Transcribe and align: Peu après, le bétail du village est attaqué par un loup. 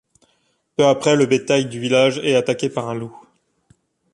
Peu 0.77 0.87
après, 0.87 1.15
le 1.15 1.27
bétail 1.27 1.67
du 1.67 1.79
village 1.79 2.17
est 2.23 2.33
attaqué 2.33 2.71
par 2.71 2.89
un 2.89 2.95
loup. 2.95 3.15